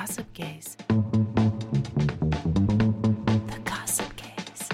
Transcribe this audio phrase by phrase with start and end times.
[0.00, 0.76] The Gossip Gays.
[3.48, 4.68] The Gossip Gays.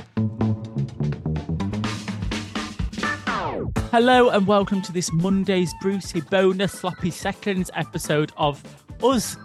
[3.90, 8.62] Hello and welcome to this Monday's Brucey bonus sloppy seconds episode of
[9.02, 9.36] Us,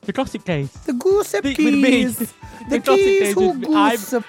[0.00, 0.72] the Gossip Days.
[0.72, 2.04] The gossip The- with me.
[2.06, 2.28] The
[2.68, 3.66] The gossip geese geese who oh, with me.
[3.68, 4.24] Gossip.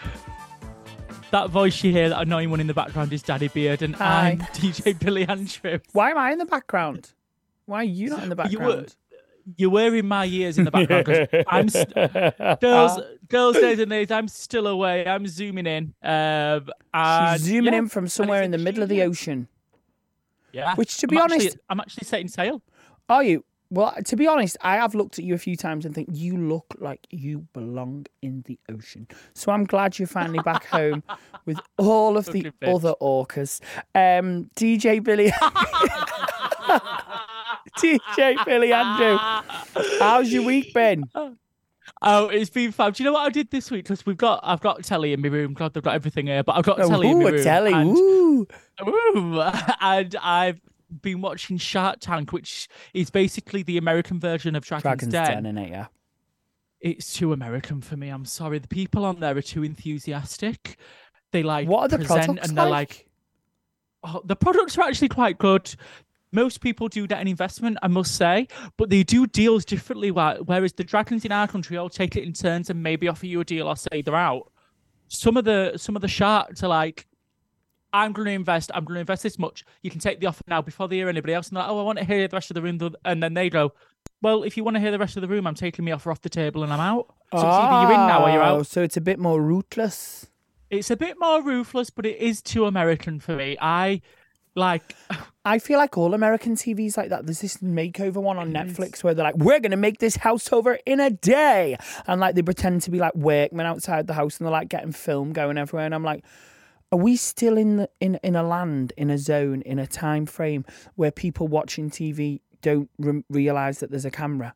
[1.32, 4.30] That voice you hear, that annoying one in the background, is Danny Beard, and Hi.
[4.30, 5.80] I'm DJ Billy Andrew.
[5.94, 7.14] Why am I in the background?
[7.66, 8.86] Why are you not in the You were,
[9.50, 9.56] background?
[9.58, 11.94] you're wearing my ears in the background 'cause I'm st-
[12.60, 14.12] girls, girls days and days.
[14.12, 15.06] I'm still away.
[15.06, 15.94] I'm zooming in.
[16.04, 19.48] Um, and She's zooming yeah, in from somewhere in the middle of the ocean.
[20.52, 22.62] Yeah, Which, to be I'm actually- honest- I'm actually setting sail.
[23.08, 23.46] Are you?
[23.72, 26.36] Well, to be honest, I have looked at you a few times and think you
[26.38, 29.08] look like you belong in the ocean.
[29.36, 31.04] So I'm glad you're finally back home
[31.46, 33.62] with all of the other orcas.
[33.94, 35.32] Um, DJ Billy.
[37.78, 39.18] DJ Billy Andrew.
[40.00, 41.04] How's your week been?
[42.02, 42.94] Oh, it's been fun.
[42.94, 43.84] Do you know what I did this week?
[43.86, 45.54] Because we've got, I've got telly in my room.
[45.54, 47.44] God, they've got everything here, but I've got telly in Ooh, my a room.
[47.44, 47.74] telly.
[47.74, 48.48] and- Ooh.
[48.88, 49.42] Ooh,
[49.82, 50.62] and I've
[51.02, 55.44] been watching Shark Tank, which is basically the American version of Dragon's, Dragon's Den.
[55.44, 55.70] Den, innit?
[55.72, 55.88] Yeah.
[56.80, 58.08] It's too American for me.
[58.10, 58.60] I'm sorry.
[58.60, 60.78] The people on there are too enthusiastic.
[61.34, 62.90] They like What are the present products and they're like?
[64.04, 65.76] like, oh, the products are actually quite good.
[66.32, 68.48] Most people do get an investment, I must say,
[68.78, 70.12] but they do deals differently.
[70.12, 73.40] Whereas the dragons in our country all take it in turns and maybe offer you
[73.42, 74.52] a deal or say they're out.
[75.08, 77.08] Some of the some of the sharks are like,
[77.92, 78.70] I'm going to invest.
[78.76, 79.66] I'm going to invest this much.
[79.82, 81.48] You can take the offer now before they hear anybody else.
[81.48, 82.78] And they're like, oh, I want to hear the rest of the room.
[83.06, 83.74] And then they go,
[84.22, 86.12] well, if you want to hear the rest of the room, I'm taking the offer
[86.12, 87.08] off the table and I'm out.
[87.32, 88.68] So it's either you're in now or you're Oh, out.
[88.68, 90.28] So it's a bit more ruthless.
[90.70, 93.58] It's a bit more ruthless, but it is too American for me.
[93.60, 94.02] I
[94.60, 94.96] like.
[95.46, 97.26] I feel like all American TVs like that.
[97.26, 100.78] There's this makeover one on Netflix where they're like, "We're gonna make this house over
[100.86, 104.46] in a day," and like they pretend to be like workmen outside the house, and
[104.46, 105.86] they're like getting film going everywhere.
[105.86, 106.24] And I'm like,
[106.92, 110.26] are we still in the, in in a land, in a zone, in a time
[110.26, 110.66] frame
[110.96, 114.54] where people watching TV don't re- realize that there's a camera?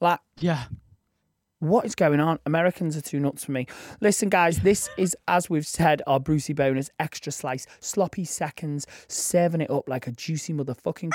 [0.00, 0.64] Like, Yeah.
[1.62, 2.40] What is going on?
[2.44, 3.66] Americans are too nuts for me.
[4.00, 9.60] Listen, guys, this is, as we've said, our Brucey bonus extra slice, sloppy seconds, serving
[9.60, 11.12] it up like a juicy motherfucking.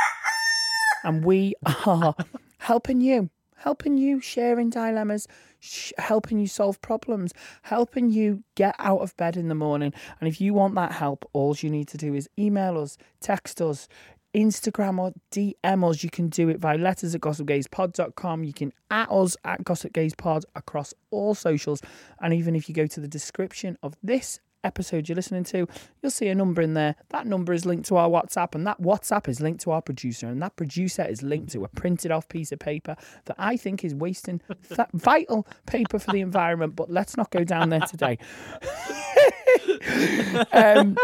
[1.04, 1.52] and we
[1.86, 2.14] are
[2.56, 5.28] helping you, helping you, sharing dilemmas,
[5.60, 9.92] sh- helping you solve problems, helping you get out of bed in the morning.
[10.18, 13.60] And if you want that help, all you need to do is email us, text
[13.60, 13.86] us.
[14.34, 16.02] Instagram or DM us.
[16.02, 18.44] You can do it via letters at gossipgayspod.com.
[18.44, 21.82] You can at us at gossipgayspod across all socials.
[22.20, 25.66] And even if you go to the description of this episode you're listening to,
[26.02, 26.96] you'll see a number in there.
[27.10, 30.26] That number is linked to our WhatsApp, and that WhatsApp is linked to our producer,
[30.26, 32.96] and that producer is linked to a printed off piece of paper
[33.26, 34.40] that I think is wasting
[34.70, 36.76] that vital paper for the environment.
[36.76, 38.18] But let's not go down there today.
[40.52, 40.96] um,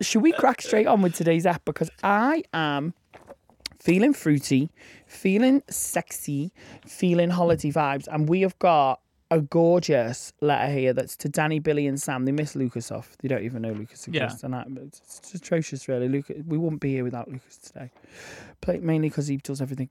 [0.00, 1.64] should we crack straight on with today's app?
[1.64, 2.94] Because I am
[3.80, 4.70] feeling fruity,
[5.06, 6.52] feeling sexy,
[6.86, 9.00] feeling holiday vibes, and we have got
[9.30, 12.26] a gorgeous letter here that's to Danny, Billy, and Sam.
[12.26, 13.16] They miss Lucas off.
[13.22, 14.24] They don't even know Lucas Yeah.
[14.24, 16.06] exists, and that, it's, it's atrocious, really.
[16.08, 17.90] Lucas, we wouldn't be here without Lucas today,
[18.80, 19.88] mainly because he does everything.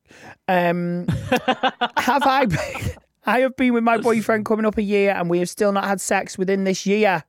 [0.47, 1.07] Um,
[1.97, 2.45] have I?
[2.45, 2.91] Been,
[3.25, 5.85] I have been with my boyfriend coming up a year, and we have still not
[5.85, 7.23] had sex within this year.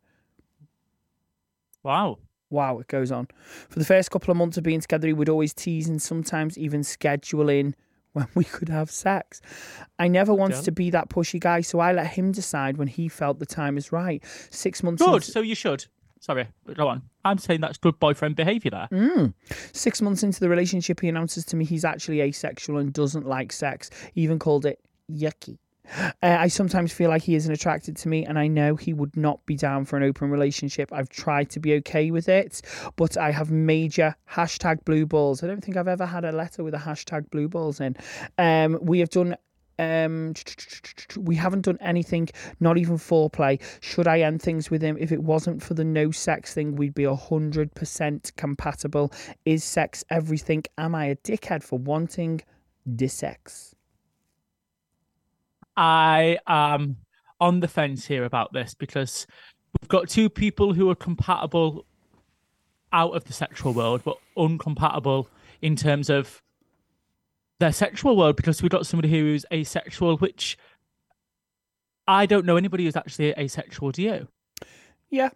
[1.83, 2.19] Wow.
[2.51, 3.29] Wow, it goes on.
[3.69, 6.59] For the first couple of months of being together, he would always tease and sometimes
[6.59, 7.75] even schedule in
[8.13, 9.41] when we could have sex.
[9.99, 10.65] I never wanted Jen.
[10.65, 13.79] to be that pushy guy, so I let him decide when he felt the time
[13.79, 14.23] is right.
[14.51, 15.15] Six months Good.
[15.15, 15.87] into- So you should.
[16.21, 17.03] Sorry, go on.
[17.25, 18.89] I'm saying that's good boyfriend behaviour there.
[18.93, 19.35] Mm.
[19.73, 23.51] Six months into the relationship, he announces to me he's actually asexual and doesn't like
[23.53, 23.91] sex.
[24.15, 24.79] He even called it
[25.11, 25.59] yucky.
[25.91, 29.17] Uh, I sometimes feel like he isn't attracted to me, and I know he would
[29.17, 30.93] not be down for an open relationship.
[30.93, 32.63] I've tried to be okay with it,
[32.97, 35.43] but I have major hashtag blue balls.
[35.43, 37.97] I don't think I've ever had a letter with a hashtag blue balls in.
[38.39, 39.37] Um, we have done
[39.79, 40.35] um
[41.17, 42.29] we haven't done anything
[42.61, 46.11] not even foreplay should i end things with him if it wasn't for the no
[46.11, 49.11] sex thing we'd be a hundred percent compatible
[49.47, 52.41] is sex everything am i a dickhead for wanting
[52.97, 53.72] disex
[55.77, 56.97] I am
[57.41, 59.27] on the fence here about this because
[59.81, 61.87] we've got two people who are compatible
[62.93, 65.27] out of the sexual world, but uncompatible
[65.61, 66.43] in terms of
[67.59, 70.59] their sexual world because we've got somebody who's asexual, which
[72.07, 73.93] I don't know anybody who's actually asexual.
[73.93, 74.29] Do you?
[75.11, 75.31] yeah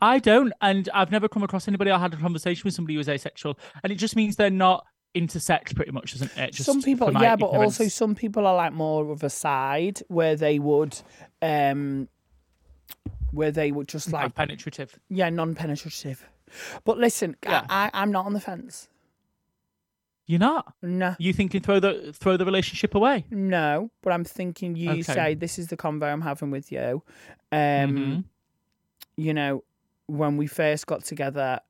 [0.00, 1.90] I don't, and I've never come across anybody.
[1.90, 4.86] I had a conversation with somebody who was asexual, and it just means they're not
[5.14, 6.52] into sex, pretty much, doesn't it?
[6.52, 10.36] Just some people yeah but also some people are like more of a side where
[10.36, 11.00] they would
[11.42, 12.08] um
[13.32, 14.98] where they would just Like penetrative.
[15.08, 16.26] yeah non-penetrative
[16.84, 17.66] but listen Yeah.
[17.68, 18.88] I, I i'm not on the fence
[20.26, 20.72] You're not.
[20.82, 23.24] no You thinking throw the throw the relationship away?
[23.30, 25.02] No, but I'm thinking you Okay.
[25.02, 27.02] say this is the convo I'm having with you.
[27.50, 28.24] Um, Mhm.
[29.16, 29.64] you know,
[30.06, 31.60] when we first got together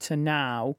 [0.00, 0.76] to now,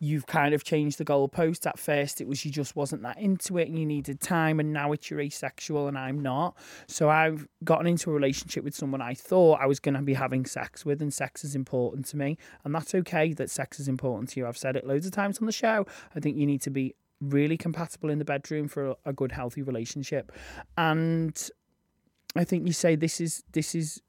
[0.00, 1.66] you've kind of changed the goalpost.
[1.66, 4.72] At first, it was you just wasn't that into it and you needed time, and
[4.72, 6.56] now it's you're asexual and I'm not.
[6.86, 10.14] So I've gotten into a relationship with someone I thought I was going to be
[10.14, 13.88] having sex with, and sex is important to me, and that's okay that sex is
[13.88, 14.46] important to you.
[14.46, 15.86] I've said it loads of times on the show.
[16.14, 19.32] I think you need to be really compatible in the bedroom for a, a good,
[19.32, 20.32] healthy relationship,
[20.76, 21.50] and
[22.36, 24.00] I think you say this is this is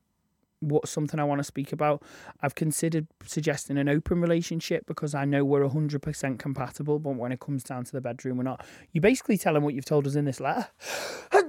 [0.62, 2.04] what something I want to speak about.
[2.42, 7.32] I've considered suggesting an open relationship because I know we're hundred percent compatible, but when
[7.32, 8.66] it comes down to the bedroom, we're not.
[8.92, 10.68] You basically tell them what you've told us in this letter.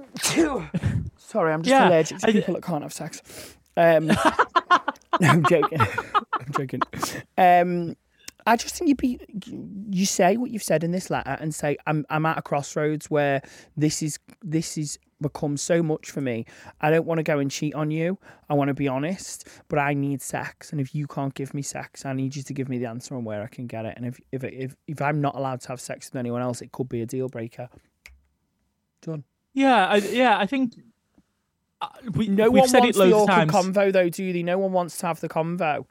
[1.17, 3.21] Sorry, I'm just Yeah, allergic to I- people that can't have sex.
[3.77, 4.15] Um, no,
[5.21, 5.79] I'm joking.
[6.33, 6.81] I'm joking.
[7.37, 7.95] Um,
[8.51, 9.17] I just think you be
[9.89, 13.09] you say what you've said in this letter and say I'm I'm at a crossroads
[13.09, 13.41] where
[13.77, 16.45] this is this is become so much for me.
[16.81, 18.17] I don't want to go and cheat on you.
[18.49, 21.61] I want to be honest, but I need sex, and if you can't give me
[21.61, 23.93] sex, I need you to give me the answer on where I can get it.
[23.95, 26.73] And if if if if I'm not allowed to have sex with anyone else, it
[26.73, 27.69] could be a deal breaker.
[29.01, 29.23] Done.
[29.53, 30.37] Yeah, I, yeah.
[30.37, 30.73] I think
[31.79, 33.51] uh, we, No we've one said wants it loads the of times.
[33.53, 34.43] convo though, do they?
[34.43, 35.85] No one wants to have the convo.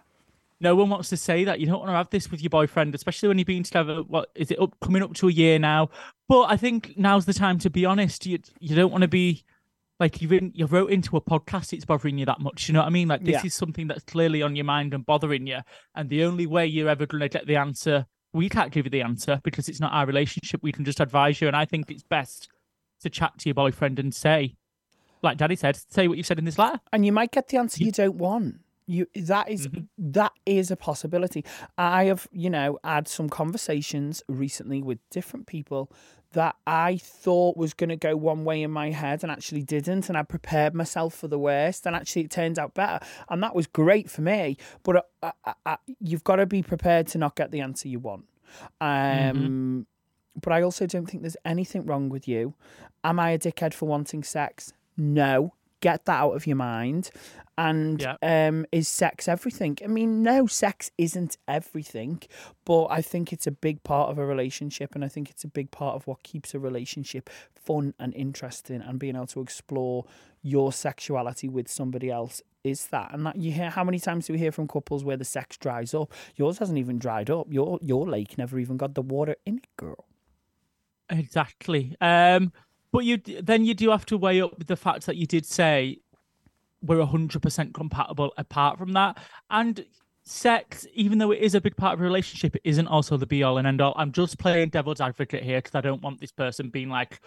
[0.61, 1.59] No one wants to say that.
[1.61, 4.03] You don't want to have this with your boyfriend, especially when you've been together.
[4.03, 4.61] What is it?
[4.61, 5.89] Up coming up to a year now.
[6.29, 8.27] But I think now's the time to be honest.
[8.27, 9.45] You you don't want to be
[9.99, 11.73] like you've in, you wrote into a podcast.
[11.73, 12.69] It's bothering you that much.
[12.69, 13.09] You know what I mean?
[13.09, 13.43] Like this Yeah.
[13.47, 15.59] is something that's clearly on your mind and bothering you.
[15.95, 18.91] And the only way you're ever going to get the answer, we can't give you
[18.91, 20.63] the answer because it's not our relationship.
[20.63, 21.49] We can just advise you.
[21.49, 22.49] And I think it's best
[23.03, 24.57] to chat to your boyfriend and say,
[25.23, 26.81] like Daddy said, say what you've said in this letter.
[26.93, 28.61] and you might get the answer you don't want.
[28.95, 31.43] You that is- that is a possibility.
[31.79, 35.83] I have you know had some conversations recently with different people
[36.33, 40.09] that I thought was going to go one way in my head and actually didn't,
[40.09, 43.55] and I prepared myself for the worst, and actually it turned out better, and that
[43.55, 44.57] was great for me.
[44.85, 45.77] But uh, uh, uh,
[46.09, 48.25] you've got to be prepared to not get the answer you want.
[48.81, 49.87] Um,
[50.41, 52.55] But I also don't think there's anything wrong with you.
[53.03, 54.73] Am I a dickhead for wanting sex?
[54.97, 55.55] No.
[55.81, 57.11] Get that out of your mind.
[57.59, 58.17] And Yeah.
[58.23, 59.77] um, is sex everything?
[59.85, 62.23] I mean, no, sex isn't everything,
[62.65, 65.49] but I think it's a big part of a relationship, and I think it's a
[65.49, 70.07] big part of what keeps a relationship fun and interesting, and being able to explore
[70.43, 73.13] your sexuality with somebody else is that.
[73.13, 75.59] And that you hear how many times do we hear from couples where the sex
[75.59, 76.13] dries up?
[76.37, 77.47] Yours hasn't even dried up.
[77.51, 80.07] Your your lake never even got the water in it, girl.
[81.09, 81.95] Exactly.
[82.01, 82.53] Um,
[82.93, 85.99] but you then you do have to weigh up the fact that you did say
[86.83, 88.33] we're hundred percent compatible.
[88.37, 89.19] Apart from that,
[89.51, 89.85] and
[90.23, 93.27] sex, even though it is a big part of a relationship, it isn't also the
[93.27, 93.95] be all and end all.
[93.97, 97.21] I'm just playing devil's advocate here because I don't want this person being like,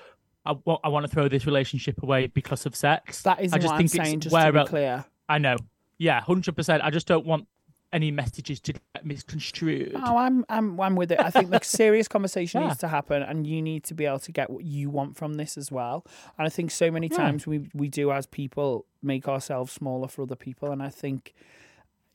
[0.46, 3.22] I wa- I want to throw this relationship away because of sex.
[3.24, 5.06] That isn't I just what think I'm it's saying, just where to be clear.
[5.30, 5.58] I know.
[5.98, 6.84] Yeah, hundred percent.
[6.84, 7.48] I just don't want
[7.94, 9.94] any messages to get misconstrued.
[10.04, 11.20] Oh, I'm I'm I'm with it.
[11.22, 12.68] I think the serious conversation Yeah.
[12.68, 15.36] needs to happen, and you need to be able to get what you want from
[15.36, 16.06] this as well.
[16.38, 17.18] And I think so many Yeah.
[17.18, 21.34] times we we do as people make ourselves smaller for other people, and I think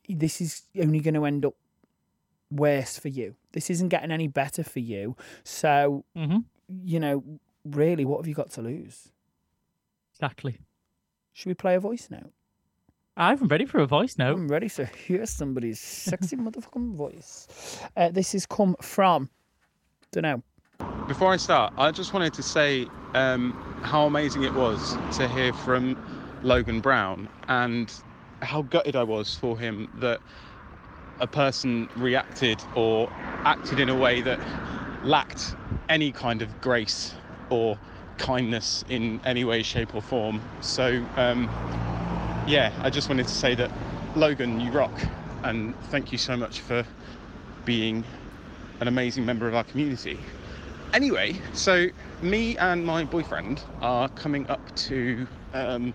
[0.07, 1.55] this is only going to end up
[2.51, 3.35] worse for you.
[3.53, 5.15] This isn't getting any better for you.
[5.43, 6.39] So hmm
[6.83, 7.23] you know,
[7.65, 9.09] really, what have you got to lose?
[10.13, 10.59] Exactly.
[11.33, 12.31] Should we play a voice note?
[13.19, 14.37] I'm ready for a voice note.
[14.37, 17.81] I'm ready to hear somebody's sexy motherfucking voice.
[17.97, 19.29] Uh, this has come from,
[20.13, 20.43] don't know.
[21.05, 25.51] Before I start, I just wanted to say um, how amazing it was to hear
[25.51, 26.01] from
[26.43, 27.93] Logan Brown and
[28.41, 30.21] how gutted I was for him that
[31.19, 33.09] a person reacted or
[33.43, 34.39] acted in a way that
[35.03, 35.57] lacked
[35.89, 37.15] any kind of grace
[37.49, 37.77] or
[38.17, 40.41] kindness in any way, shape, or form.
[40.61, 41.49] So, um,
[42.49, 43.69] yeah, I just wanted to say that
[44.15, 44.91] Logan, you rock,
[45.43, 46.83] and thank you so much for
[47.63, 48.03] being
[48.79, 50.19] an amazing member of our community.
[50.91, 51.89] Anyway, so
[52.23, 55.93] me and my boyfriend are coming up to um,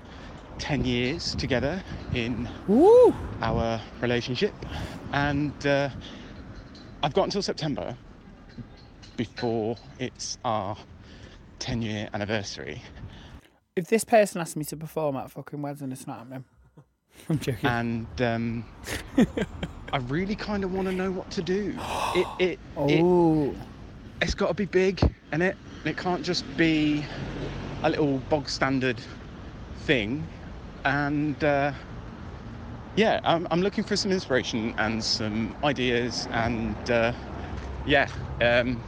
[0.59, 1.83] 10 years together
[2.13, 3.13] in Woo!
[3.43, 4.55] our relationship,
[5.13, 5.89] and uh,
[7.03, 7.97] I've got until September
[9.17, 10.77] before it's our
[11.59, 12.81] 10 year anniversary.
[13.77, 16.45] If this person asked me to perform at fucking wedding, it's not happening.
[17.29, 17.69] I'm joking.
[17.69, 18.65] and um,
[19.93, 21.77] I really kind of want to know what to do.
[22.15, 23.53] It it, it oh,
[24.23, 25.01] it's got to be big,
[25.33, 27.05] and it it can't just be
[27.83, 29.01] a little bog standard
[29.81, 30.25] thing.
[30.85, 31.73] And uh,
[32.95, 37.13] yeah, I'm I'm looking for some inspiration and some ideas, and uh,
[37.87, 38.09] yeah,
[38.41, 38.81] um,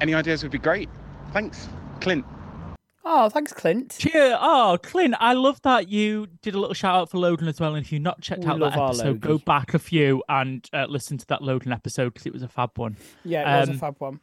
[0.00, 0.88] any ideas would be great.
[1.32, 1.68] Thanks,
[2.00, 2.24] Clint.
[3.04, 3.96] Oh, thanks, Clint.
[3.98, 4.36] Cheer!
[4.40, 7.74] Oh, Clint, I love that you did a little shout out for Logan as well.
[7.74, 10.86] And if you've not checked We out that episode, go back a few and uh,
[10.88, 12.96] listen to that Logan episode because it was a fab one.
[13.24, 14.20] Yeah, it was a Um, fab one.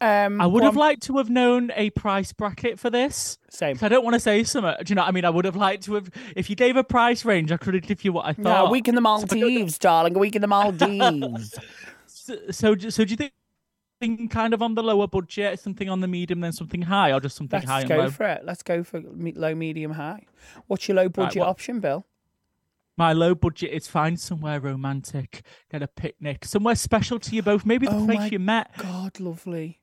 [0.00, 3.38] Um, I would have liked to have known a price bracket for this.
[3.50, 3.76] Same.
[3.80, 4.74] I don't want to say something.
[4.84, 5.02] Do you know?
[5.02, 6.10] what I mean, I would have liked to have.
[6.36, 8.66] If you gave a price range, I could have given you what I No, thought.
[8.68, 10.14] a week in the Maldives, darling.
[10.14, 11.54] A week in the Maldives.
[12.06, 13.32] So, so, so do you think?
[14.02, 17.20] Something kind of on the lower budget, something on the medium, then something high, or
[17.20, 17.96] just something high and low?
[17.96, 18.44] Let's go for it.
[18.44, 20.24] Let's go for me- low, medium, high.
[20.66, 22.04] What's your low budget what- option, Bill?
[22.98, 27.64] My low budget is find somewhere romantic, get a picnic, somewhere special to you both.
[27.66, 28.70] Maybe the Oh place you met.
[28.78, 29.80] God, lovely.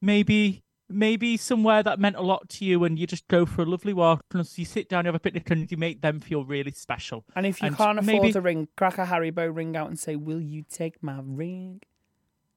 [0.00, 3.64] Maybe maybe somewhere that meant a lot to you, and you just go for a
[3.64, 6.44] lovely walk, and you sit down, you have a picnic, and you make them feel
[6.44, 7.24] really special.
[7.36, 9.96] And if you And can't afford maybe- a ring, crack a Haribo ring out and
[9.98, 11.80] say, "Will you take my ring?"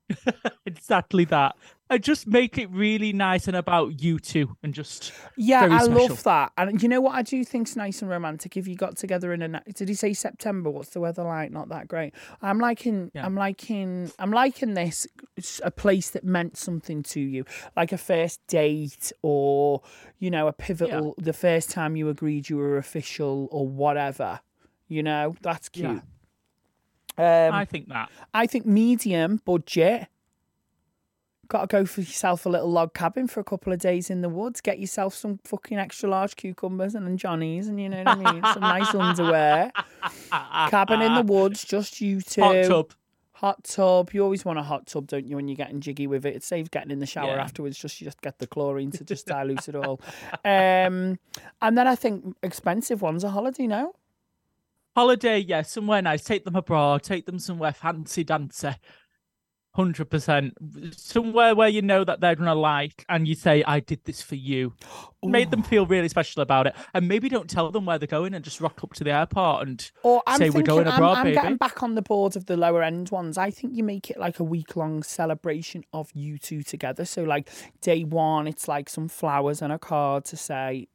[0.65, 1.55] Exactly that.
[1.89, 6.07] And just make it really nice and about you two, and just Yeah, I special.
[6.07, 6.51] love that.
[6.57, 8.57] And you know what I do think's nice and romantic?
[8.57, 10.69] If you got together in a, did he say September?
[10.71, 11.51] What's the weather like?
[11.51, 12.13] Not that great.
[12.41, 13.25] I'm liking, Yeah.
[13.25, 15.05] I'm liking, I'm liking this.
[15.37, 17.45] It's a place that meant something to you,
[17.75, 19.81] like a first date or
[20.19, 24.39] you know a pivotal, the first time you agreed you were official or whatever.
[24.87, 25.99] You know, that's Yeah.
[27.17, 28.09] Um, I think that.
[28.33, 30.07] I think medium budget.
[31.49, 34.21] Got to go for yourself a little log cabin for a couple of days in
[34.21, 34.61] the woods.
[34.61, 38.31] Get yourself some fucking extra large cucumbers and then Johnnies, and you know what I
[38.33, 38.43] mean.
[38.53, 39.71] Some nice underwear.
[40.31, 42.41] Cabin in the woods, just you two.
[42.41, 42.93] Hot tub.
[43.33, 44.13] Hot tub.
[44.13, 45.35] You always want a hot tub, don't you?
[45.35, 47.43] When you're getting jiggy with it, it saves getting in the shower Yeah.
[47.43, 47.77] afterwards.
[47.77, 49.99] Just you just get the chlorine to just dilute it all.
[50.45, 51.19] Um,
[51.61, 53.67] and then I think expensive ones a holiday.
[53.67, 53.93] No,
[54.95, 56.23] Holiday, yeah, somewhere nice.
[56.23, 57.03] Take them abroad.
[57.03, 58.69] Take them somewhere fancy dancy.
[59.75, 60.53] Hundred percent.
[60.95, 64.35] Somewhere where you know that they're gonna like, and you say, "I did this for
[64.35, 64.73] you."
[65.23, 68.35] Made them feel really special about it, and maybe don't tell them where they're going,
[68.35, 70.93] and just rock up to the airport and Or I'm say thinking, we're going I'm,
[70.93, 71.35] abroad, I'm baby.
[71.37, 73.35] getting back on the board of the lower end ones.
[73.35, 77.03] I think you make it like a week long celebration of you two together.
[77.03, 77.49] So like
[77.81, 80.87] day one, it's like some flowers and a card to say,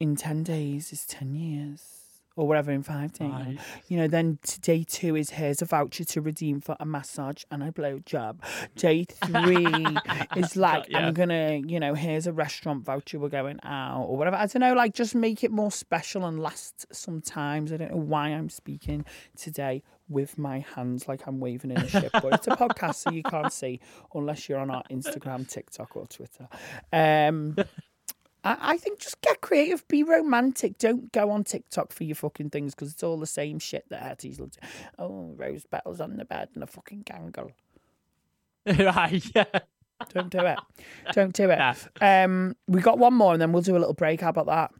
[0.00, 1.95] in ten days is ten years.
[2.36, 3.58] Or whatever in five days.
[3.88, 7.62] You know, then day two is here's a voucher to redeem for a massage and
[7.62, 8.40] a blowjob.
[8.76, 9.66] Day three
[10.36, 11.06] is like Yeah.
[11.06, 14.36] I'm gonna, you know, here's a restaurant voucher we're going out or whatever.
[14.36, 17.72] I don't know, like just make it more special and last sometimes.
[17.72, 21.88] I don't know why I'm speaking today with my hands like I'm waving in a
[21.88, 23.80] ship, but it's a podcast so you can't see
[24.14, 26.48] unless you're on our Instagram, TikTok, or Twitter.
[26.92, 27.56] Um
[28.44, 30.78] I I think just get creative, be romantic.
[30.78, 34.02] Don't go on TikTok for your fucking things because it's all the same shit that
[34.02, 34.58] Hattie's looked.
[34.98, 37.52] Oh, rose petals on the bed and a fucking gangle.
[38.66, 39.44] right, yeah.
[40.12, 40.58] Don't do it.
[41.12, 41.58] Don't do it.
[41.58, 41.74] Nah.
[42.00, 44.20] Um, we got one more and then we'll do a little break.
[44.20, 44.72] How about that?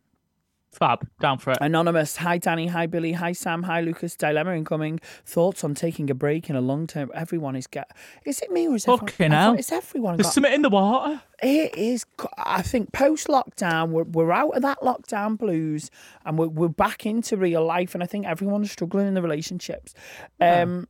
[0.79, 1.59] Fab, down for it.
[1.63, 2.17] Anonymous.
[2.19, 2.67] Hi, Danny.
[2.67, 3.13] Hi, Billy.
[3.13, 3.63] Hi, Sam.
[3.63, 4.15] Hi, Lucas.
[4.15, 5.01] Dilemma incoming.
[5.25, 7.11] Thoughts on taking a break in a long term?
[7.15, 7.91] Everyone is get.
[8.27, 8.99] Is it me or is everyone?
[9.09, 9.55] Fucking everyone- hell.
[9.55, 10.35] Is everyone There's got?
[10.35, 11.23] something in the water.
[11.43, 12.05] It is.
[12.37, 15.91] I think post lockdown, we're, we're out of that lockdown blues,
[16.27, 17.95] and we're we're back into real life.
[17.95, 19.95] And I think everyone's struggling in the relationships.
[20.41, 20.89] Um,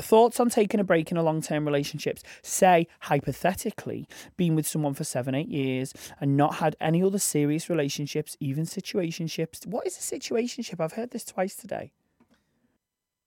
[0.00, 2.22] Thoughts on taking a break in a long term relationships?
[2.42, 7.68] Say, hypothetically, been with someone for seven, eight years and not had any other serious
[7.68, 9.66] relationships, even situationships.
[9.66, 10.80] What is a situationship?
[10.80, 11.92] I've heard this twice today.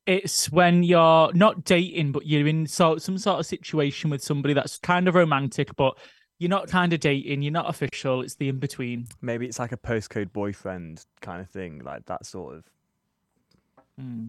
[0.08, 4.56] It's when you're not dating, but you're in so, some sort of situation with somebody
[4.56, 5.96] that's kind of romantic, but
[6.40, 8.22] you're not kind of dating, you're not official.
[8.22, 9.06] It's the in between.
[9.22, 12.64] Maybe it's like a postcode boyfriend kind of thing, like that sort of.
[14.00, 14.28] Hmm.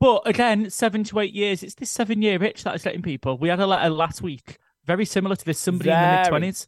[0.00, 3.38] But again, seven to eight years, it's this seven year itch that is letting people.
[3.38, 6.66] We had a letter last week, very similar to this, somebody in the mid 20s.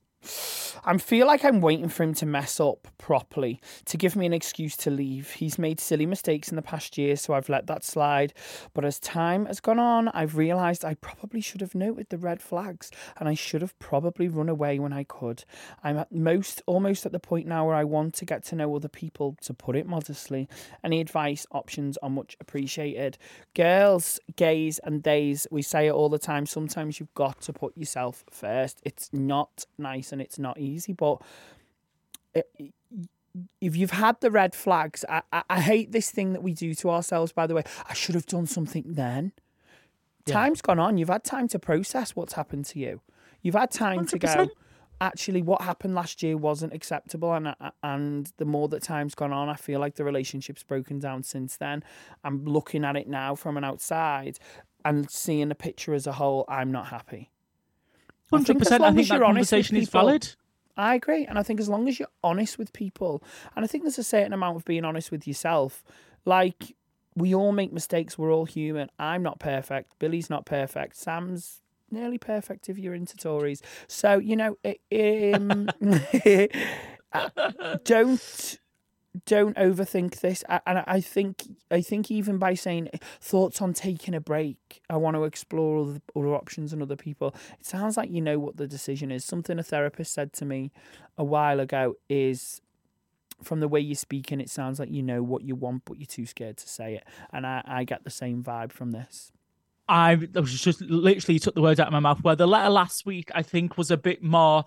[0.84, 4.32] I feel like I'm waiting for him to mess up properly to give me an
[4.32, 5.32] excuse to leave.
[5.32, 8.32] He's made silly mistakes in the past year, so I've let that slide.
[8.72, 12.40] But as time has gone on, I've realised I probably should have noted the red
[12.40, 15.44] flags and I should have probably run away when I could.
[15.82, 18.74] I'm at most almost at the point now where I want to get to know
[18.76, 20.48] other people, to put it modestly.
[20.84, 23.18] Any advice, options are much appreciated.
[23.54, 26.46] Girls, gays, and days, we say it all the time.
[26.46, 28.80] Sometimes you've got to put yourself first.
[28.84, 31.20] It's not nice and it's not easy, but
[32.34, 32.72] it-
[33.60, 36.74] if you've had the red flags, I, I, I hate this thing that we do
[36.76, 37.64] to ourselves, by the way.
[37.86, 39.32] I should have done something then.
[40.32, 40.96] Time's gone on.
[40.96, 43.00] You've had time to process what's happened to you.
[43.42, 44.28] You've had time to go,
[45.02, 47.32] actually, what happened last year wasn't acceptable.
[47.34, 50.98] And, uh, and the more that time's gone on, I feel like the relationship's broken
[50.98, 51.84] down since then.
[52.24, 54.38] I'm looking at it now from an outside
[54.84, 56.44] and seeing the picture as a whole.
[56.48, 57.30] I'm not happy.
[58.32, 58.80] As 100%.
[58.80, 60.34] I think that conversation is people- valid.
[60.78, 61.24] I agree.
[61.24, 63.22] And I think as long as you're honest with people,
[63.54, 65.82] and I think there's a certain amount of being honest with yourself.
[66.26, 66.74] Like,
[67.14, 68.18] we all make mistakes.
[68.18, 68.90] We're all human.
[68.98, 69.98] I'm not perfect.
[69.98, 70.96] Billy's not perfect.
[70.96, 73.62] Sam's nearly perfect if you're into Tories.
[73.86, 75.70] So, you know, um,
[77.84, 78.58] don't
[79.26, 82.88] don't overthink this and i think i think even by saying
[83.20, 87.34] thoughts on taking a break i want to explore other, other options and other people
[87.58, 90.70] it sounds like you know what the decision is something a therapist said to me
[91.18, 92.62] a while ago is
[93.42, 96.06] from the way you're speaking it sounds like you know what you want but you're
[96.06, 99.32] too scared to say it and i, I get the same vibe from this
[99.88, 102.20] I was just literally took the words out of my mouth.
[102.24, 104.64] Where the letter last week, I think, was a bit more.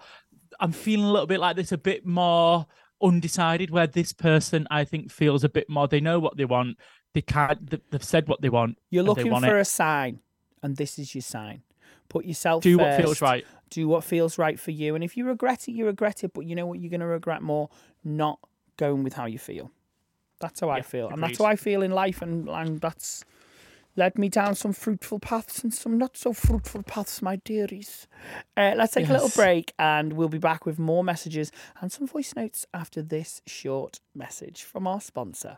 [0.62, 2.66] I'm feeling a little bit like this, a bit more
[3.02, 3.70] undecided.
[3.72, 5.88] Where this person, I think, feels a bit more.
[5.88, 6.78] They know what they want.
[7.14, 7.70] They can't.
[7.70, 8.78] they- They've said what they want.
[8.90, 9.62] you're looking want for it.
[9.62, 10.20] a sign
[10.62, 11.64] and this is your sign
[12.10, 13.46] put yourself Do what feels right.
[13.70, 14.96] do what feels right for you.
[14.96, 16.34] And if you regret it, you regret it.
[16.34, 17.70] But you know what you're going to regret more?
[18.04, 18.40] Not
[18.78, 19.70] going with how you feel.
[20.40, 21.10] That's how I Yeah, feel.
[21.10, 22.22] And that's how I feel in life.
[22.24, 23.24] And, and that's
[24.00, 28.08] led me down some fruitful paths and some not so fruitful paths, my dearies.
[28.56, 32.08] Uh, let's take a little break and we'll be back with more messages and some
[32.08, 35.58] voice notes after this short message from our sponsor.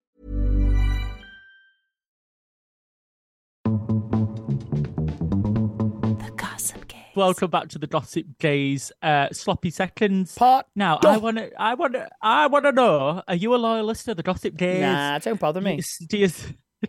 [7.15, 10.35] Welcome back to the Gossip Gays uh, sloppy seconds.
[10.35, 13.57] Part Now, I want to, I want to, I want to know: Are you a
[13.57, 14.81] loyal listener to the Gossip Gays?
[14.81, 15.81] Nah, don't bother me.
[16.07, 16.29] Do you,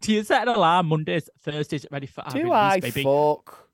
[0.00, 3.02] do you set an alarm Mondays, Thursdays, ready for our Do release, I baby?
[3.02, 3.68] fuck?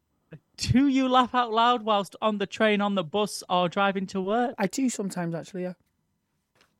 [0.56, 4.20] Do you laugh out loud whilst on the train, on the bus, or driving to
[4.20, 4.54] work?
[4.58, 5.62] I do sometimes actually.
[5.62, 5.74] Yeah.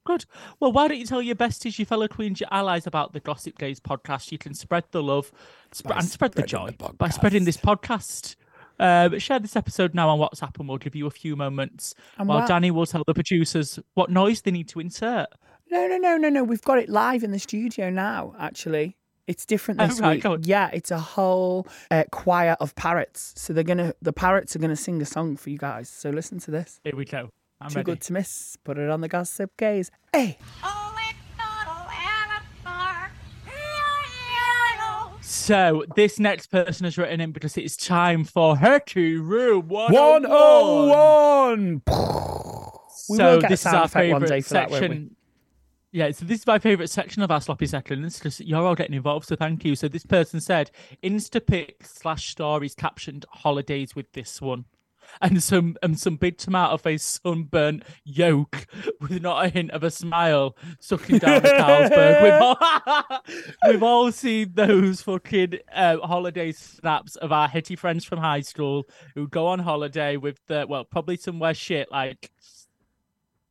[0.05, 0.25] Good.
[0.59, 3.59] Well, why don't you tell your besties, your fellow queens, your allies about the Gossip
[3.59, 4.33] Gays podcast?
[4.33, 5.31] You can spread the love
[5.77, 8.37] sp- and spread the joy the by spreading this podcast.
[8.79, 11.95] Uh, but share this episode now on WhatsApp, and we'll give you a few moments
[12.19, 15.27] And while wha- Danny will tell the producers what noise they need to insert.
[15.71, 16.45] No, no, no, no, no.
[16.45, 18.35] We've got it live in the studio now.
[18.39, 20.41] Actually, it's different Oh, this right, week.
[20.47, 23.35] Yeah, it's a whole uh, choir of parrots.
[23.37, 25.89] So they're gonna, the parrots are gonna sing a song for you guys.
[25.91, 26.81] So listen to this.
[26.85, 27.31] Here we go.
[27.61, 27.85] I'm Too ready.
[27.93, 28.57] good to miss.
[28.65, 29.91] Put it on the gossip gays.
[30.13, 30.39] Hey.
[35.49, 41.83] So this next person has written in because it's time for Hetty Room 101.
[43.09, 45.17] We so this is our favorite day for that, section.
[45.91, 48.95] Yeah, so this is my favorite section of our sloppy seconds because you're all getting
[48.95, 49.27] involved.
[49.27, 49.75] So thank you.
[49.75, 50.71] So this person said
[51.03, 54.67] Instapic slash stories captioned holidays with this one.
[55.21, 58.67] And some and some big tomato face sunburnt yolk
[59.01, 62.23] with not a hint of a smile sucking down the Carlsberg.
[62.23, 63.23] We've all,
[63.73, 68.89] we've all seen those fucking uh, holiday snaps of our hitty friends from high school
[69.15, 72.31] who go on holiday with the well, probably somewhere shit like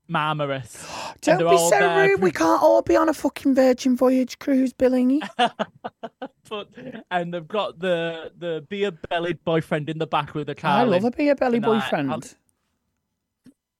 [0.09, 0.85] Marmaris.
[1.21, 2.21] Don't be so there rude.
[2.21, 5.19] We can't all be on a fucking Virgin Voyage cruise, Billingy.
[6.49, 6.69] but,
[7.11, 10.79] and they've got the the beer bellied boyfriend in the back with the car.
[10.79, 12.11] I love a beer belly boyfriend.
[12.11, 12.21] I'm-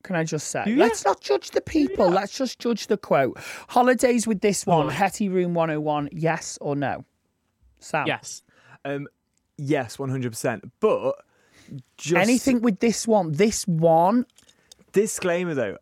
[0.04, 0.64] Can I just say?
[0.66, 0.86] Do ya?
[0.86, 2.10] Let's not judge the people.
[2.10, 3.38] Let's just judge the quote.
[3.70, 4.90] Holidays with this one, Oh.
[4.90, 7.04] Hetty Room 101, yes or no?
[7.80, 8.08] Sam.
[8.08, 8.42] Yes.
[8.86, 9.08] Um,
[9.58, 10.72] yes, one hundred percent.
[10.80, 11.16] But
[11.98, 14.26] just Anything with this one, this one,
[14.94, 15.78] disclaimer though,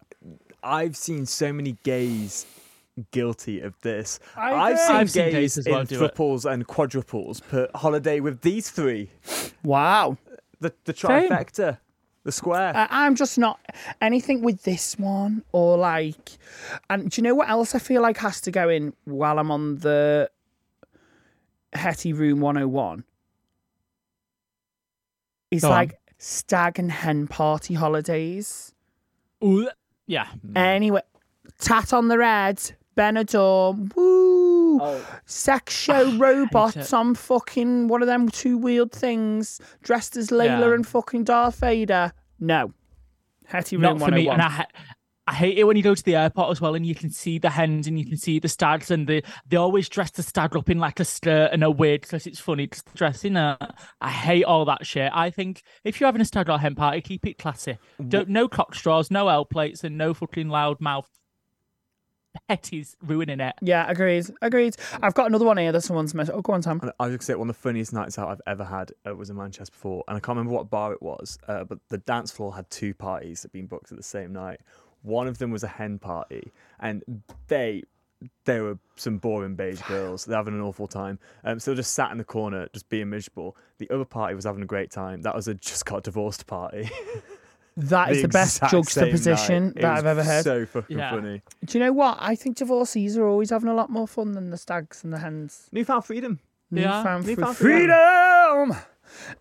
[0.66, 2.46] I've seen so many gays
[3.12, 4.20] guilty of this.
[4.36, 5.98] I I've seen I've seen gays, gays as well in do it.
[6.00, 9.12] triples and quadruples put holiday with these three.
[9.64, 10.18] wow.
[10.62, 11.30] The the Same.
[11.30, 11.80] trifecta,
[12.24, 12.72] the square.
[12.76, 13.60] I- I'm just not
[14.02, 16.38] anything with this one or like.
[16.90, 19.52] And do you know what else I feel like has to go in while I'm
[19.52, 20.30] on the
[21.74, 23.04] Hetty Room 101?
[25.52, 25.74] It's Go on.
[25.74, 28.74] like stag and hen party holidays.
[29.44, 29.70] Ooh,
[30.08, 30.28] yeah.
[30.48, 30.58] Mm.
[30.58, 31.02] Anyway,
[31.60, 32.60] tat on the red,
[32.98, 35.06] Benidorm, woo, oh.
[35.26, 36.94] sex show robots it.
[36.94, 40.74] on fucking one of them two wheeled things, dressed as Layla Yeah.
[40.74, 42.14] and fucking Darth Vader.
[42.40, 42.74] No,
[43.46, 44.28] Hetty Room Not for me.
[44.28, 44.34] 101.
[44.34, 44.95] And I, oh ha-
[45.28, 47.40] I hate it when you go to the airport as well and you can see
[47.40, 50.56] the hens and you can see the stags and they, they always dress the stag
[50.56, 53.58] up in like a skirt and a wig because it's funny to dress in a.
[54.02, 55.12] I hate all that shit.
[55.14, 57.80] I think if you're having a stag or hen party, keep it classy.
[58.08, 61.10] Don't, no cock straws, no L plates, and no fucking loud mouth.
[62.50, 63.56] Hetty's ruining it.
[63.62, 64.26] Yeah, agreed.
[64.42, 64.76] Agreed.
[65.02, 66.32] I've got another one here that someone's messaged.
[66.34, 66.80] Oh, go on, Tom.
[66.82, 68.92] And I was going to say one of the funniest nights out I've ever had
[69.08, 71.80] uh, was in Manchester before, and I can't remember what bar it was, uh, but
[71.90, 74.60] the dance floor had two parties that had been booked at the same night.
[75.06, 77.04] One of them was a hen party, and
[77.48, 77.84] they
[78.46, 80.26] they were some boring beige girls.
[80.26, 83.10] They're having an awful time, um, so they just sat in the corner, just being
[83.10, 83.56] miserable.
[83.78, 85.22] The other party was having a great time.
[85.22, 86.90] That was a just got divorced party.
[87.78, 90.46] That is the best exact same juxtaposition that I've ever heard.
[90.46, 91.10] So fucking Yeah.
[91.12, 91.42] funny.
[91.66, 92.18] Do you know what?
[92.22, 95.20] I think divorcees are always having a lot more fun than the stags and the
[95.20, 95.68] hens.
[95.74, 96.40] Newfound freedom.
[96.72, 96.84] Yeah.
[97.00, 98.76] Newfound fr- Newfound freedom.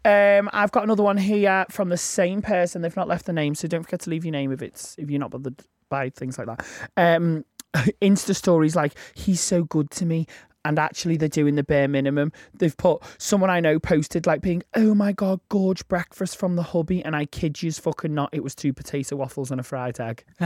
[0.05, 2.83] Um, I've got another one here from the same person.
[2.83, 5.11] They've not left the name, so don't forget to leave your name if it's if
[5.11, 6.67] you're not bothered by things like that.
[6.97, 7.45] Um,
[8.03, 10.27] Insta stories like he's so good to me.
[10.64, 12.33] And actually, they're doing the bare minimum.
[12.59, 16.62] They've put someone I know posted like being, "Oh my god, gorge breakfast from the
[16.62, 18.31] hubby," and I kid you's fucking not.
[18.33, 20.24] It was two potato waffles and a fried egg.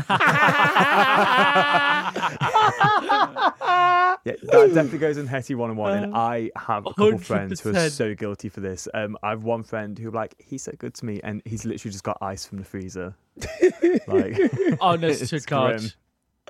[4.24, 7.60] Yeah, that definitely goes in Hetty one on one, and I have a couple friends
[7.60, 8.88] who are so guilty for this.
[8.92, 11.92] Um, I have one friend who like he's so good to me, and he's literally
[11.92, 13.14] just got ice from the freezer.
[14.06, 14.38] like,
[14.80, 15.78] Honest to God.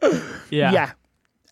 [0.00, 0.22] grim.
[0.50, 0.72] Yeah.
[0.72, 0.90] Yeah.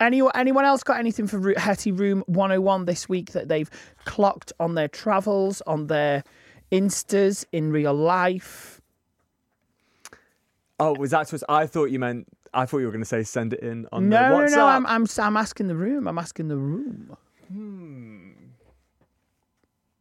[0.00, 3.70] Any, anyone else got anything for Ru- Hetty Room 101 this week that they've
[4.04, 6.22] clocked on their travels, on their
[6.70, 8.80] instas in real life.
[10.78, 11.30] Oh, was that?
[11.30, 12.26] What I thought you meant.
[12.52, 14.56] I thought you were going to say send it in on No, the no, WhatsApp.
[14.56, 14.66] no.
[14.66, 16.06] I'm, I'm, I'm asking the room.
[16.06, 17.16] I'm asking the room.
[17.52, 18.28] Hmm.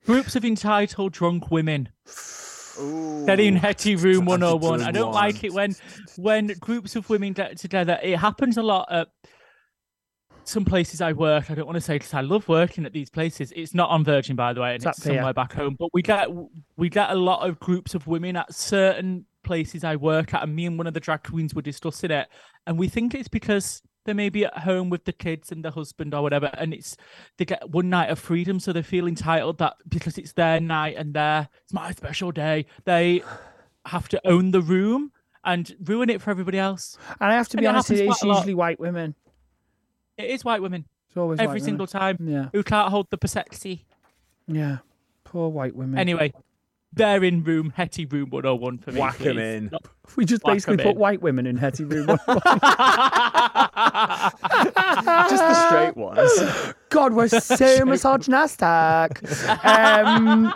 [0.05, 1.89] Groups of entitled drunk women.
[2.77, 4.81] They're in Hetty Room 101.
[4.81, 5.75] I don't like it when
[6.17, 7.97] when groups of women get together.
[8.03, 9.07] It happens a lot at
[10.47, 11.49] some places I work.
[11.51, 13.51] I don't want to say because I love working at these places.
[13.55, 15.15] It's not on Virgin, by the way, and It's it's here.
[15.15, 15.75] somewhere back home.
[15.77, 16.29] But we get
[16.77, 20.55] we get a lot of groups of women at certain places I work at, and
[20.55, 22.27] me and one of the drag queens were discussing it,
[22.67, 25.71] and we think it's because they may be at home with the kids and the
[25.71, 26.95] husband or whatever, and it's
[27.37, 30.95] they get one night of freedom, so they feel entitled that because it's their night
[30.97, 33.23] and their it's my special day, they
[33.85, 35.11] have to own the room
[35.43, 36.97] and ruin it for everybody else.
[37.19, 38.37] And I have to be honest, it happens is quite a lot.
[38.39, 39.15] usually white women.
[40.17, 41.65] It is white women It's always white every women.
[41.65, 42.49] single time Yeah.
[42.53, 43.85] who can't hold the sexy.
[44.47, 44.77] Yeah.
[45.23, 45.97] Poor white women.
[45.99, 46.33] Anyway,
[46.93, 49.01] they're in room Hetty room 101 for me.
[49.01, 49.39] Whack 'em please.
[49.55, 49.69] in.
[49.71, 50.97] Not- we just basically put in.
[50.97, 52.07] white women in Hetty room.
[55.29, 56.73] Just the straight ones.
[56.89, 59.21] God, we're so misogynistic.
[59.65, 60.53] Um,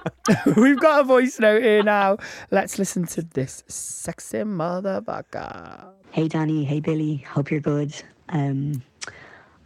[0.56, 2.18] we've got a voice note here now.
[2.52, 5.86] Let's listen to this sexy motherfucker.
[6.12, 7.94] Hey Danny, hey Billy, hope you're good.
[8.30, 8.84] Um,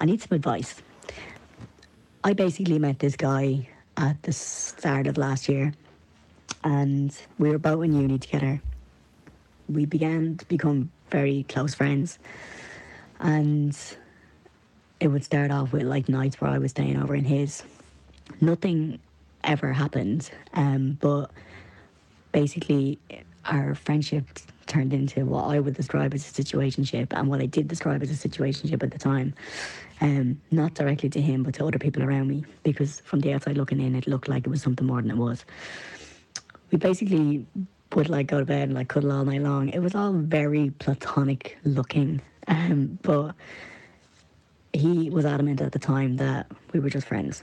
[0.04, 0.76] I need some advice.
[2.26, 5.72] I basically met this guy at the start of last year,
[6.62, 8.62] and we were both in uni together.
[9.70, 12.20] We began to become very close friends,
[13.22, 13.78] and
[15.00, 17.64] it would start off with like nights where I was staying over in his.
[18.42, 19.00] Nothing
[19.46, 21.32] ever happened, um, but
[22.34, 23.00] basically
[23.46, 24.26] our friendship
[24.66, 28.12] turned into what I would describe as a situationship and what I did describe as
[28.12, 29.34] a situationship at the time.
[30.04, 33.56] Um, not directly to him, but to other people around me, because from the outside
[33.56, 35.46] looking in, it looked like it was something more than it was.
[36.72, 37.46] We basically
[37.96, 39.70] would like go to bed and like cuddle all night long.
[39.70, 43.34] It was all very platonic looking, um, but
[44.74, 47.42] he was adamant at the time that we were just friends.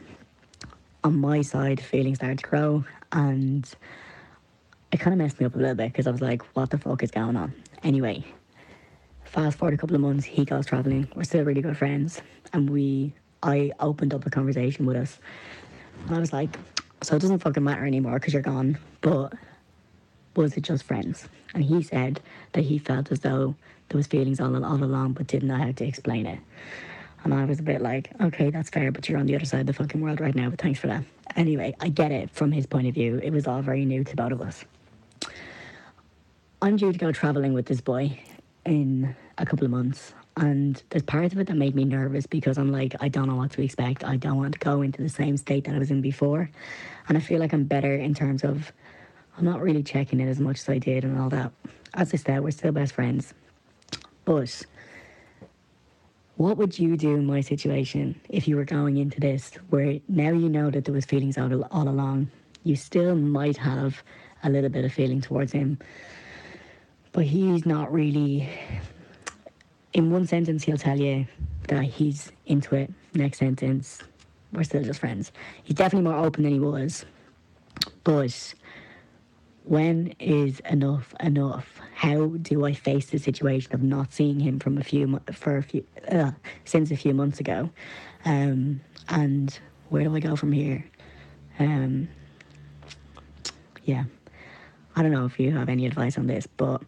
[1.03, 3.67] On my side, feelings started to grow, and
[4.93, 6.77] it kind of messed me up a little bit because I was like, what the
[6.77, 7.55] fuck is going on?
[7.83, 8.23] Anyway,
[9.31, 11.09] fast forward a couple of months, he goes traveling.
[11.15, 12.21] We're still really good friends.
[12.53, 15.21] And we, I opened up a conversation with us.
[16.07, 16.59] And I was like,
[17.03, 18.77] so it doesn't fucking matter anymore because you're gone.
[19.01, 19.33] But
[20.35, 21.29] was it just friends?
[21.55, 22.21] And he said
[22.53, 23.55] that he felt as though
[23.89, 26.41] there was feelings all, all along but didn't know how to explain it.
[27.23, 29.61] And I was a bit like, okay, that's fair, but you're on the other side
[29.61, 31.05] of the fucking world right now, but thanks for that.
[31.37, 33.21] Anyway, I get it from his point of view.
[33.23, 34.65] It was all very new to both of us.
[36.63, 38.19] I'm due to go traveling with this boy
[38.71, 40.15] in a couple of months.
[40.37, 43.35] And there's parts of it that made me nervous because I'm like, I don't know
[43.35, 44.05] what to expect.
[44.05, 46.49] I don't want to go into the same state that I was in before.
[47.09, 48.73] And I feel like I'm better in terms of
[49.37, 51.53] I'm not really checking it as much as I did and all that.
[51.95, 53.35] As I said, we're still best friends.
[54.25, 54.63] But
[56.37, 60.31] what would you do in my situation if you were going into this where now
[60.31, 62.31] you know that there was feelings all, all along?
[62.63, 64.03] You still might have
[64.45, 65.79] a little bit of feeling towards him,
[67.13, 68.49] but he's not really.
[69.93, 71.27] In one sentence, he'll tell you
[71.69, 72.93] that he's into it.
[73.15, 73.99] Next sentence,
[74.53, 75.33] we're still just friends.
[75.65, 77.05] He's definitely more open than he was,
[78.05, 78.55] but
[79.65, 81.81] when is enough enough?
[81.95, 85.63] How do I face the situation of not seeing him from a few for a
[85.63, 86.33] few uh,
[86.65, 87.71] since a few months ago,
[88.25, 90.85] um, and where do I go from here?
[91.59, 92.09] Um,
[93.85, 94.05] yeah,
[94.97, 96.83] I don't know if you have any advice on this, but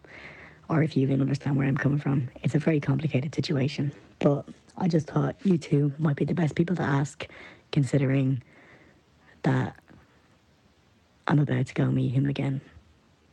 [0.69, 2.29] or if you even understand where I'm coming from.
[2.41, 4.45] It's a very complicated situation, but
[4.77, 7.27] I just thought you two might be the best people to ask,
[7.71, 8.41] considering
[9.43, 9.75] that
[11.27, 12.61] I'm about to go meet him again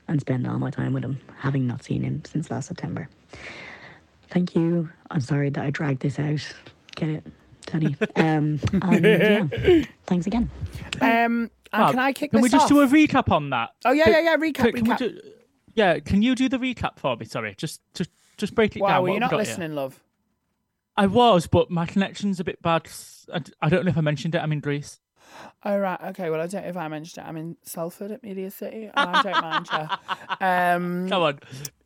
[0.08, 3.08] and spend all my time with him, having not seen him since last September.
[4.28, 4.90] Thank you.
[5.10, 6.40] I'm sorry that I dragged this out.
[6.96, 7.26] Get it,
[7.66, 7.96] Tony?
[8.16, 9.04] Um, and
[9.62, 10.50] yeah, thanks again.
[11.00, 12.68] Um, Oh, and Fab, can I kick Can we just off?
[12.68, 13.70] do a recap on that?
[13.84, 14.98] Oh, yeah, yeah, yeah, recap, Can, can recap.
[14.98, 15.20] do,
[15.74, 17.24] yeah, can you do the recap for me?
[17.26, 19.02] Sorry, just just just break it Wow, down.
[19.02, 19.46] were What you have not got here?
[19.52, 20.02] listening, love?
[20.96, 22.88] I was, but my connection's a bit bad.
[23.32, 24.38] I, I don't know if I mentioned it.
[24.38, 24.98] I'm in Greece.
[25.64, 26.00] Oh, right.
[26.08, 26.30] Okay.
[26.30, 27.28] Well, I don't know if I mentioned it.
[27.28, 28.84] I'm in Salford at Media City.
[28.84, 29.86] and I don't mind you.
[30.42, 31.38] Um, Come on.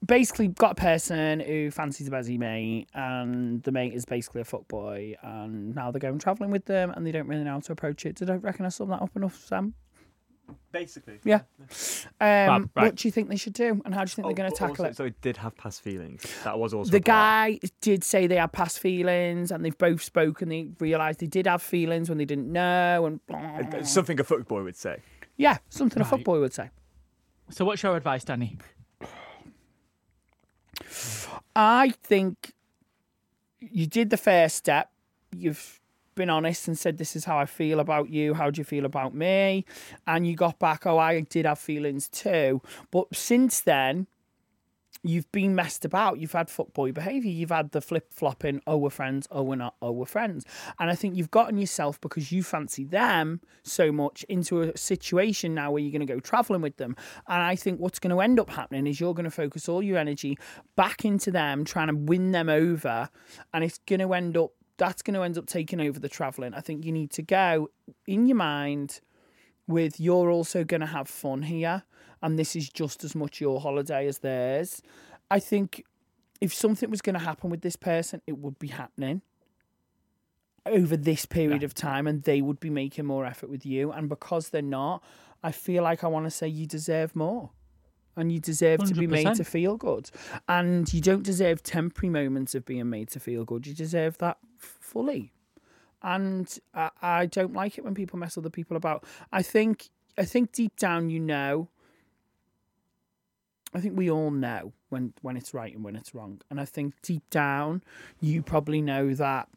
[0.06, 4.44] basically got a person who fancies a busy mate and the mate is basically a
[4.44, 7.72] fuckboy and now they're going travelling with them and they don't really know how to
[7.72, 8.14] approach it.
[8.16, 9.74] Did I reckon I summed that up enough, Sam?
[10.72, 11.20] Basically.
[11.24, 11.42] Yeah.
[12.20, 12.84] Um, right.
[12.86, 14.56] What do you think they should do and how do you think they're going to
[14.56, 14.96] tackle Also, it?
[14.96, 16.24] So it did have past feelings.
[16.42, 17.06] That was also The part.
[17.06, 20.48] guy did say they had past feelings and they've both spoken.
[20.48, 23.82] They realised they did have feelings when they didn't know and blah.
[23.82, 24.98] Something a fuckboy would say.
[25.36, 26.70] Yeah, something a fuckboy would say.
[27.50, 28.58] So, what's your advice, Danny?
[31.56, 32.52] I think
[33.60, 34.90] you did the first step.
[35.36, 35.80] You've
[36.14, 38.34] been honest and said, This is how I feel about you.
[38.34, 39.64] How do you feel about me?
[40.06, 42.60] And you got back, Oh, I did have feelings too.
[42.90, 44.06] But since then,
[45.04, 46.18] you've been messed about.
[46.18, 47.30] You've had fuckboy behaviour.
[47.30, 50.44] You've had the flip flopping, oh, we're friends, oh, we're not, oh, we're friends.
[50.80, 55.54] And I think you've gotten yourself because you fancy them so much into a situation
[55.54, 56.96] now where you're going to go travelling with them.
[57.28, 59.82] And I think what's going to end up happening is you're going to focus all
[59.82, 60.38] your energy
[60.74, 63.10] back into them, trying to win them over.
[63.52, 66.54] And it's going to end up, that's going to end up taking over the travelling.
[66.54, 67.70] I think you need to go
[68.06, 69.00] in your mind
[69.66, 71.84] with you're also going to have fun here
[72.22, 74.82] and this is just as much your holiday as theirs.
[75.30, 75.84] I think
[76.40, 79.22] if something was going to happen with this person, it would be happening
[80.66, 83.92] over this period of time and they would be making more effort with you.
[83.92, 85.02] And because they're not,
[85.42, 87.50] I feel like I want to say you deserve more.
[88.16, 90.10] And you deserve to be made to feel good.
[90.48, 93.66] And you don't deserve temporary moments of being made to feel good.
[93.66, 95.32] You deserve that fully.
[96.02, 99.04] And I, I don't like it when people mess other people about.
[99.32, 101.68] I think I think deep down you know
[103.74, 106.40] I think we all know when when it's right and when it's wrong.
[106.50, 107.82] And I think deep down
[108.20, 109.48] you probably know that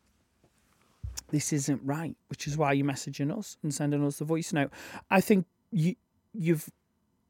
[1.29, 4.71] this isn't right, which is why you're messaging us and sending us the voice note.
[5.11, 5.95] I think you
[6.33, 6.69] you've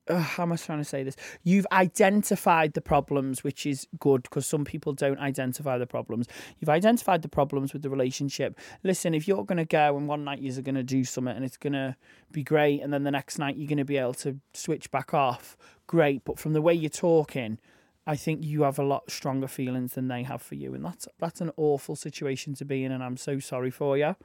[0.10, 1.16] uh, how am I trying to say this?
[1.44, 6.28] You've identified the problems, which is good because some people don't identify the problems.
[6.60, 8.60] You've identified the problems with the relationship.
[8.84, 11.46] Listen, if you're going to go and one night you're going to do something and
[11.46, 11.96] it's going to
[12.32, 15.14] be great, and then the next night you're going to be able to switch back
[15.14, 16.24] off, great.
[16.26, 17.60] But from the way you're talking,
[18.06, 21.08] I think you have a lot stronger feelings than they have for you, and that's
[21.20, 24.16] that's an awful situation to be in, and I'm so sorry for you.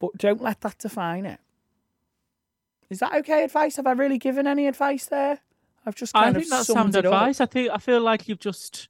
[0.00, 1.40] But don't let that define it.
[2.90, 3.76] Is that okay advice?
[3.76, 5.40] Have I really given any advice there?
[5.84, 7.04] I've just kind I of think that's sound up.
[7.04, 7.40] advice.
[7.40, 8.88] I think I feel like you've just,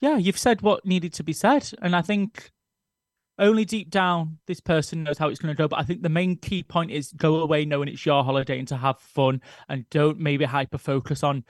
[0.00, 2.50] yeah, you've said what needed to be said, and I think
[3.38, 5.68] only deep down this person knows how it's going to go.
[5.68, 8.68] But I think the main key point is go away knowing it's your holiday and
[8.68, 11.44] to have fun, and don't maybe hyper focus on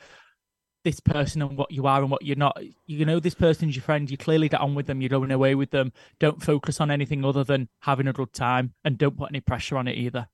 [0.85, 2.61] this person and what you are and what you're not.
[2.87, 4.11] You know, this person's your friend.
[4.11, 5.01] You clearly get on with them.
[5.01, 5.93] You're going away with them.
[6.19, 9.77] Don't focus on anything other than having a good time, and don't put any pressure
[9.77, 10.29] on it either.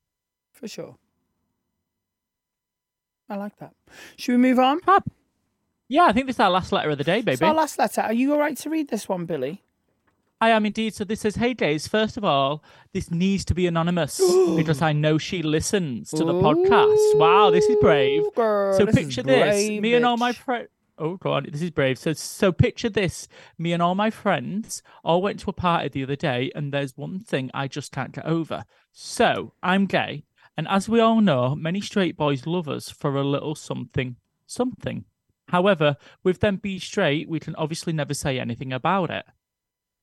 [0.52, 0.96] For sure.
[3.28, 3.74] I like that.
[4.16, 4.80] Should we move on?
[4.80, 5.04] Fab.
[5.88, 7.32] Yeah, I think this is our last letter of the day, baby.
[7.32, 8.02] It's our last letter.
[8.02, 9.62] Are you all right to read this one, Billy?
[10.40, 10.94] I am indeed.
[10.94, 12.62] So this says, "Hey Days, first of all,
[12.92, 14.18] this needs to be anonymous
[14.56, 17.18] because I know she listens to the podcast.
[17.18, 18.22] Wow, this is brave.
[18.34, 20.68] Girl, so this is picture this: brave, me and all my friends.
[20.96, 21.98] Oh god, this is brave.
[21.98, 26.02] So so picture this: me and all my friends all went to a party the
[26.04, 28.64] other day, and there's one thing I just can't get over.
[28.92, 30.24] So I'm gay,
[30.58, 35.04] and as we all know, many straight boys love us for a little something, something.
[35.46, 39.24] However, with them being straight, we can obviously never say anything about it.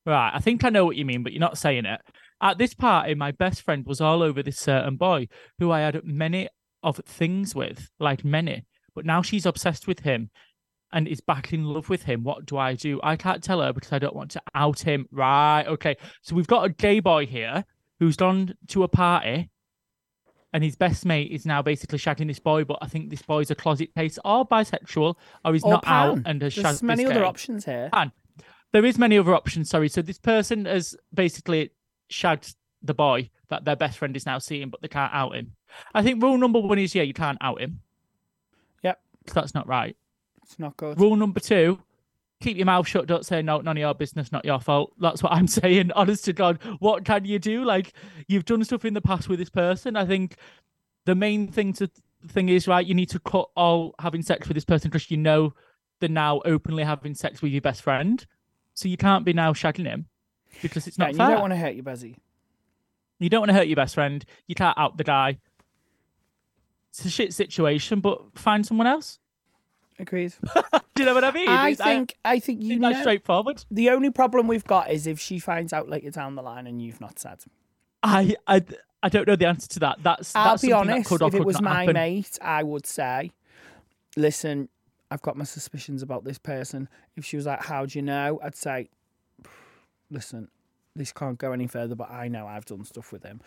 [0.05, 1.99] Right, I think I know what you mean, but you're not saying it.
[2.41, 5.27] At this party, my best friend was all over this certain boy
[5.59, 6.47] who I had many
[6.83, 8.63] of things with, like many,
[8.93, 10.29] but now she's obsessed with him
[10.93, 12.23] and is back in love with him.
[12.23, 13.01] What do I do?
[13.03, 15.05] I can't tell her because I don't want to out him.
[15.11, 15.97] Right, okay.
[16.21, 17.65] So we've got a gay boy here
[17.99, 19.49] who's gone to a party
[20.55, 23.51] and his best mate is now basically shagging this boy, but I think this boy's
[23.51, 26.79] a closet case or bisexual or he's Or not out and has shagged this.
[26.79, 27.25] There's many other gay.
[27.25, 27.89] options here.
[27.91, 28.13] Pan.
[28.71, 29.69] There is many other options.
[29.69, 29.89] Sorry.
[29.89, 31.71] So this person has basically
[32.09, 35.51] shagged the boy that their best friend is now seeing, but they can't out him.
[35.93, 37.81] I think rule number one is yeah, you can't out him.
[38.81, 38.97] Yep.
[39.27, 39.97] 'cause that's not right.
[40.41, 40.97] It's not good.
[41.01, 41.81] Rule number two:
[42.45, 43.07] keep your mouth shut.
[43.07, 43.59] Don't say no.
[43.59, 44.31] None of your business.
[44.31, 44.93] Not your fault.
[44.99, 45.91] That's what I'm saying.
[45.93, 47.63] Honest to God, what can you do?
[47.65, 47.93] Like
[48.27, 49.95] you've done stuff in the past with this person.
[49.95, 50.35] I think
[51.05, 51.89] the main thing to
[52.27, 52.85] thing is right.
[52.85, 55.53] You need to cut all having sex with this person because you know
[55.99, 58.25] they're now openly having sex with your best friend.
[58.73, 60.07] So you can't be now shagging him
[60.61, 61.25] because it's Yeah, not fair.
[61.27, 62.15] you don't want to hurt your Bezzy.
[63.19, 64.23] You don't want to hurt your best friend.
[64.47, 65.39] You can't out the guy.
[66.89, 69.19] It's a shit situation, but find someone else.
[69.97, 70.33] Agreed.
[70.95, 71.47] Do you know what I mean?
[71.47, 73.63] I It's- uh, think I think you think that's know, straightforward.
[73.71, 76.81] The only problem we've got is if she finds out later down the line and
[76.81, 77.39] you've not said.
[78.03, 78.63] I, I,
[79.01, 80.03] I don't know the answer to that.
[80.03, 81.11] That's I'll that's be honest.
[81.11, 81.93] If it was my happen.
[81.93, 83.31] mate, I would say,
[84.15, 84.69] "Listen,
[85.09, 88.39] I've got my suspicions about this person." If she was like, "How do you know?"
[88.43, 88.89] I'd say,
[90.11, 90.49] "Listen,
[90.95, 93.41] this can't go any further, but I know I've done stuff with him."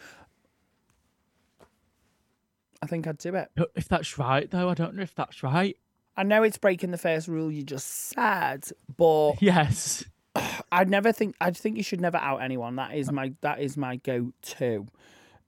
[2.83, 3.51] I think I'd do it.
[3.75, 5.77] If that's right, though, I don't know if that's right.
[6.19, 8.65] I know it's breaking the first rule You're just sad,
[8.97, 10.05] but Yes.
[10.73, 11.35] I'd never think.
[11.41, 12.77] I think you should never out anyone.
[12.77, 14.87] That is my that is my go to.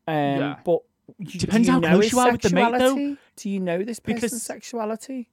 [0.06, 0.56] Um, Yeah.
[0.64, 0.78] But
[1.18, 3.16] You- Depends do you how know close you are with the mate, though.
[3.36, 5.28] Do you know this person's Because- sexuality?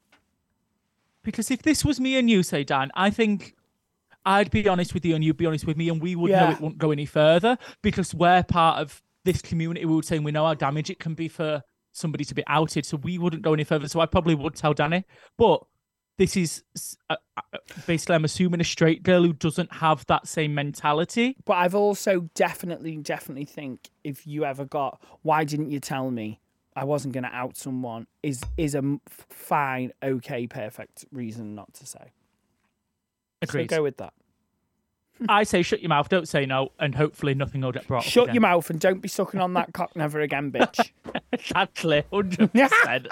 [1.23, 3.53] Because if this was me and you, say Dan, I think
[4.25, 6.51] I'd be honest with you and you'd be honest with me, and we would know
[6.51, 9.85] it won't go any further because we're part of this community.
[9.85, 11.63] We would say we know how damage it can be for
[11.97, 13.87] somebody to be outed, so we wouldn't go any further.
[13.87, 15.05] So I probably would tell Danny,
[15.37, 15.63] but
[16.17, 16.63] this is
[17.09, 17.41] uh, uh,
[17.85, 21.35] basically I'm assuming a straight girl who doesn't have that same mentality.
[21.45, 26.39] But I've also definitely, definitely think if you ever got, why didn't you tell me
[26.75, 28.07] I wasn't going to out someone?
[28.23, 32.11] Is is a fine, okay, perfect reason not to say.
[33.41, 33.69] Agreed.
[33.69, 34.13] So go with that.
[35.29, 38.03] I say shut your mouth, don't say no, and hopefully nothing will get brought.
[38.03, 40.91] Shut your mouth and don't be sucking on that cock never again, bitch.
[42.11, 43.07] Hundred percent.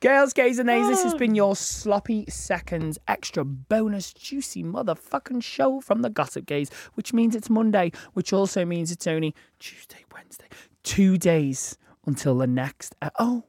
[0.00, 0.88] Girls, gays, and nays, Ah.
[0.88, 6.70] this has been your sloppy seconds extra bonus juicy motherfucking show from the Gossip Gays,
[6.94, 10.46] which means it's Monday, which also means it's only Tuesday, Wednesday,
[10.82, 11.76] two days
[12.06, 12.94] until the next.
[13.02, 13.44] Uh, oh,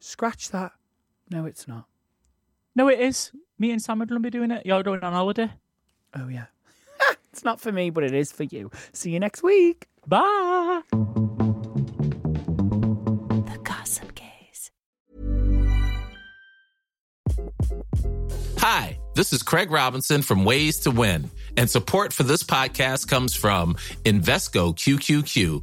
[0.00, 0.72] scratch that.
[1.30, 1.86] No, it's not.
[2.74, 3.32] No, it is.
[3.58, 4.64] Me and Sam are going to be doing it.
[4.66, 5.50] You're going on holiday.
[6.14, 6.46] Oh, yeah.
[7.36, 8.70] It's not for me, but it is for you.
[8.94, 9.88] See you next week.
[10.06, 10.80] Bye.
[13.44, 14.70] The Gossip Gays.
[18.56, 23.36] Hi, this is Craig Robinson from Ways to Win, and support for this podcast comes
[23.36, 23.74] from
[24.06, 25.62] Invesco QQQ,